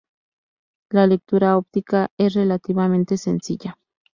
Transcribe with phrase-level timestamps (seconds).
[0.89, 3.77] La lectura óptica es relativamente sencilla.